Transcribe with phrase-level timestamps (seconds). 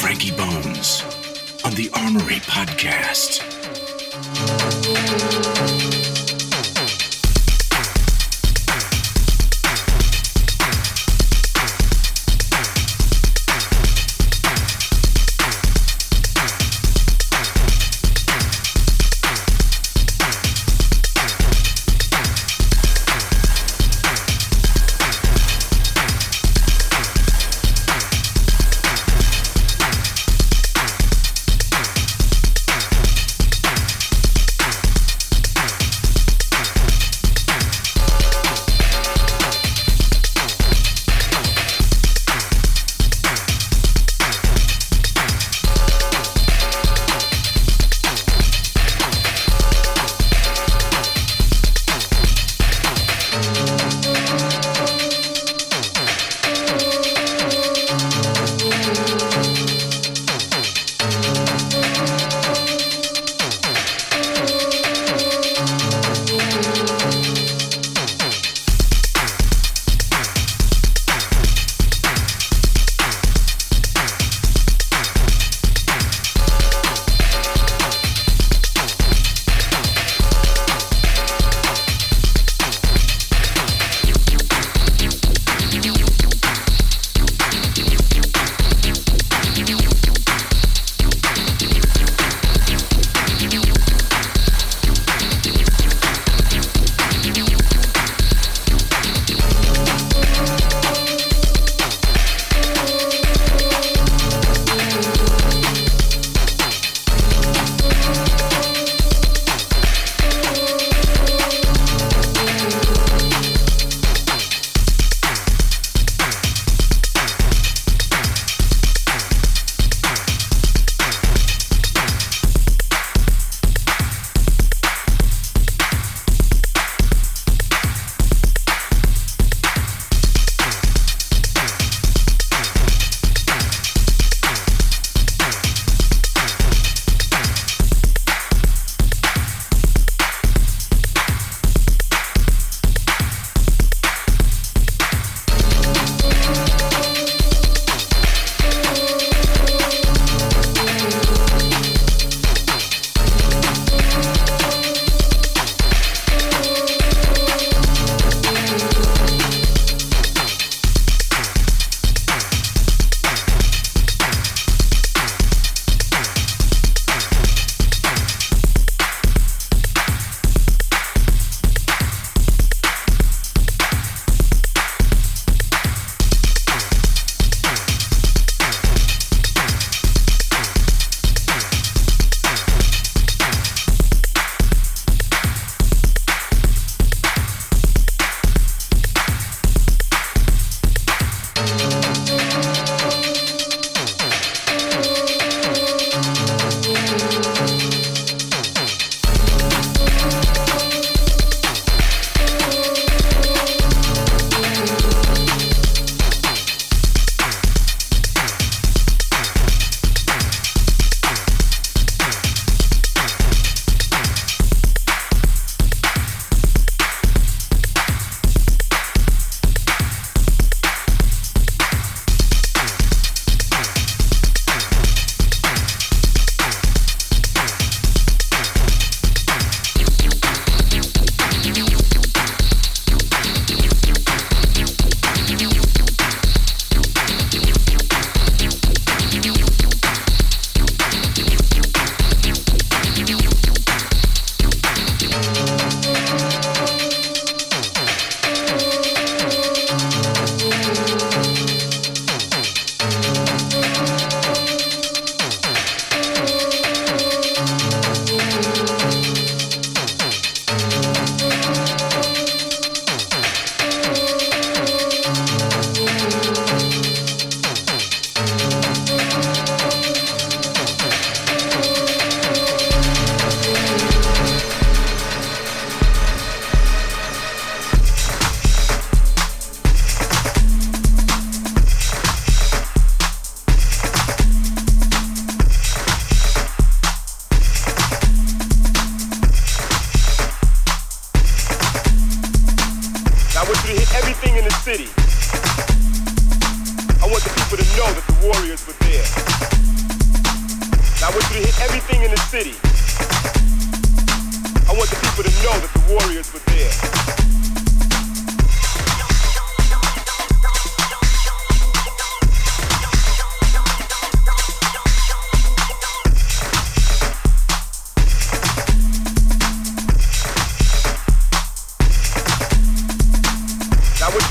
[0.00, 1.02] Frankie Bones
[1.62, 3.40] on the Armory Podcast.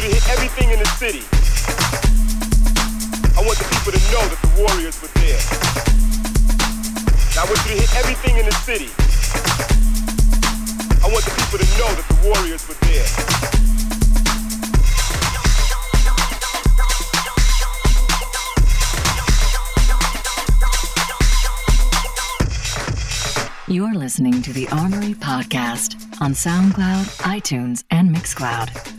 [0.04, 1.24] you to hit everything in the city.
[3.36, 5.40] I want the people to know that the Warriors were there.
[7.28, 8.90] And I want you to hit everything in the city.
[11.04, 13.08] I want the people to know that the Warriors were there.
[23.68, 28.99] You're listening to the Armory Podcast on SoundCloud, iTunes, and Mixcloud.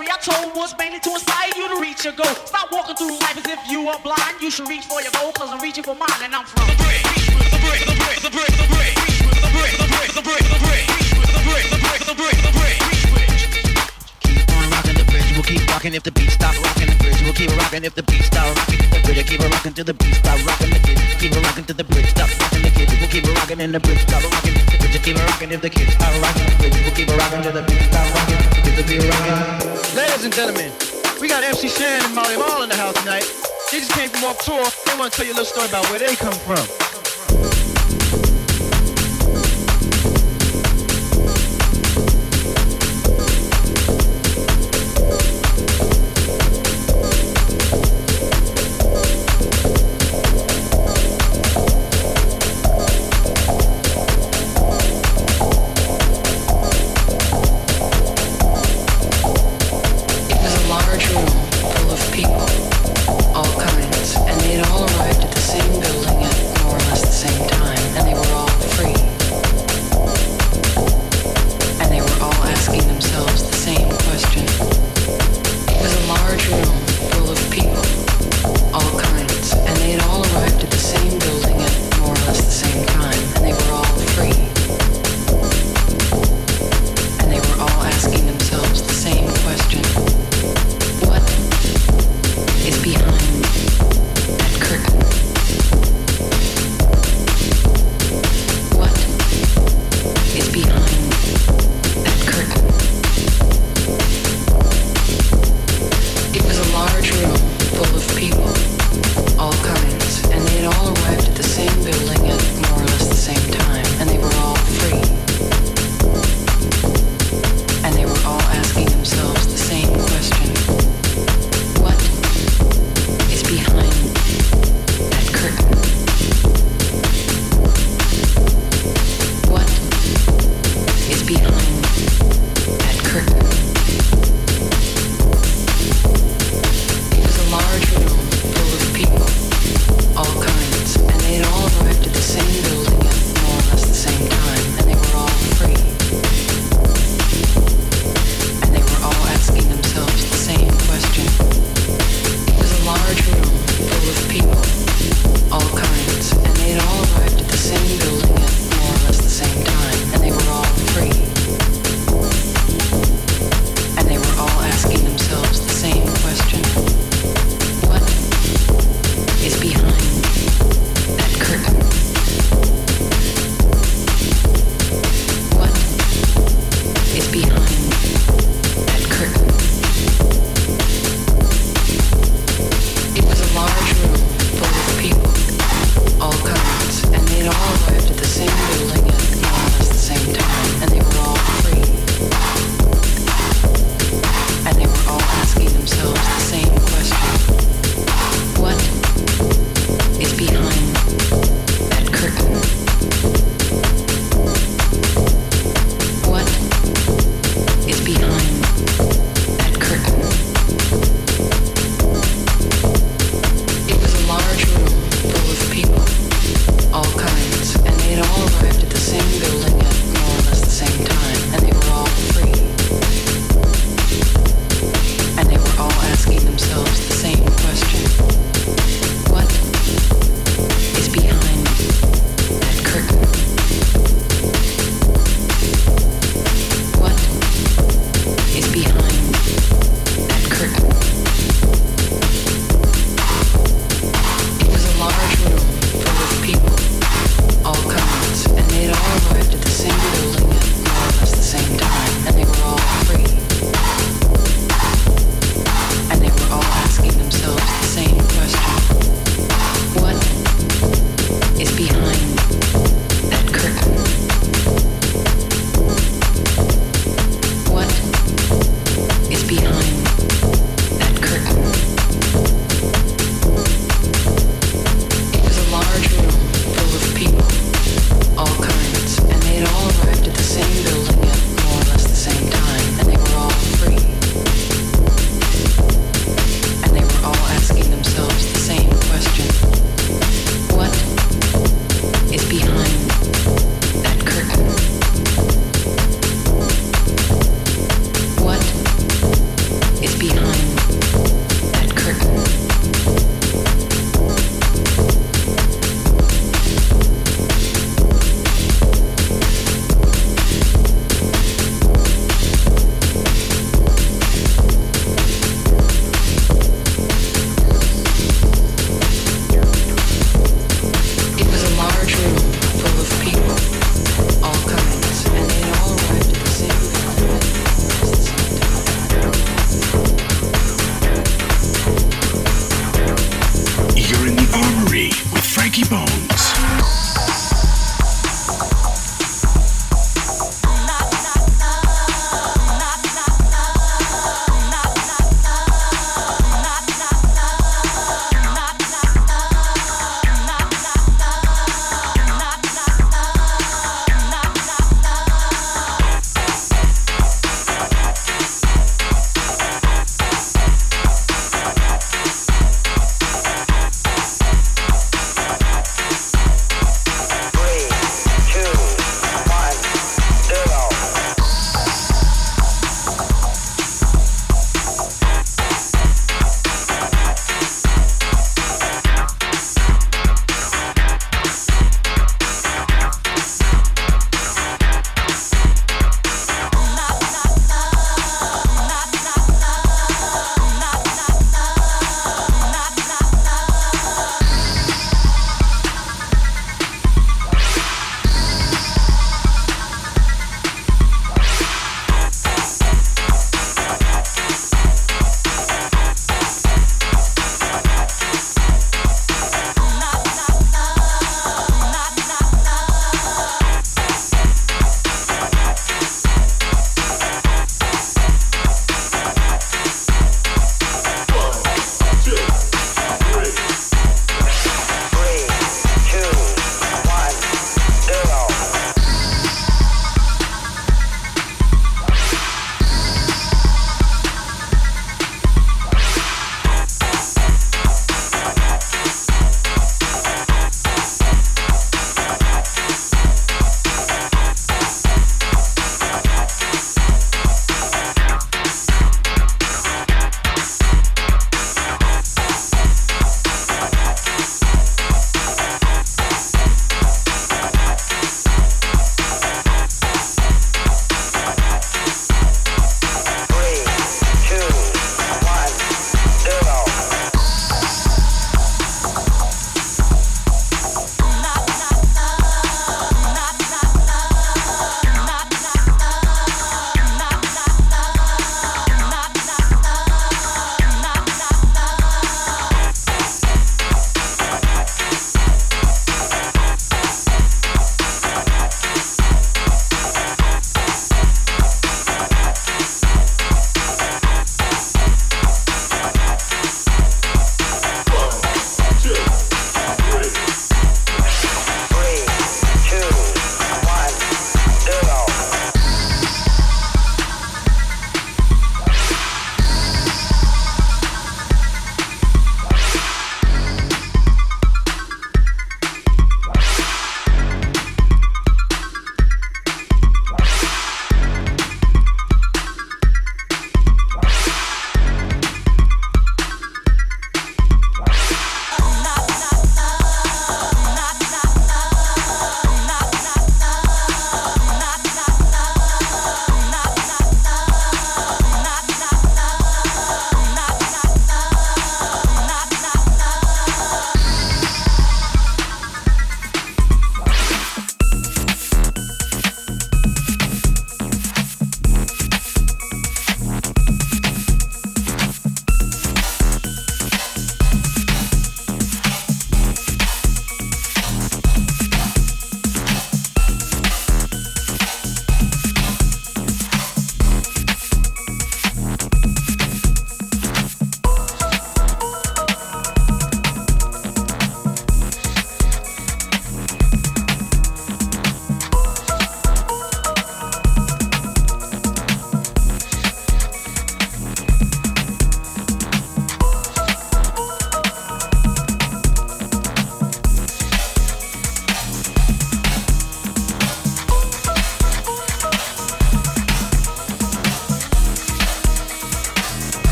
[0.00, 2.34] I told was mainly to inspire you to reach your goal.
[2.46, 4.40] Stop walking through life as if you are blind.
[4.40, 6.66] You should reach for your goal, cause I'm reaching for mine and I'm from.
[6.66, 8.96] The the bridge, the bridge, the bridge, the bridge,
[9.36, 12.52] the bridge, the bridge, the bridge, the bridge, the bridge, the bridge, the bridge, the
[12.58, 12.82] bridge.
[12.82, 12.91] Keep
[15.42, 17.22] we'll keep rocking if the beat stop rocking the bridge.
[17.22, 19.26] We'll keep rocking if the beat stop rocking the bridge.
[19.26, 20.98] Keep rocking till the beat stop rocking the kid.
[21.18, 22.88] Keep rocking till the bridge stop rocking the kid.
[23.00, 25.02] We'll keep rocking and the bridge stop rocking the bridge.
[25.02, 26.76] Keep rocking if the kids stop rocking the bridge.
[26.82, 28.40] We'll keep rocking till the beat stop rocking.
[28.62, 29.38] The beat rocking.
[29.98, 30.70] Ladies and gentlemen,
[31.20, 33.26] we got MC Shan and Marley Marl in the house tonight.
[33.70, 34.62] They just came from off tour.
[34.86, 36.91] They want to tell you a little story about where they come from.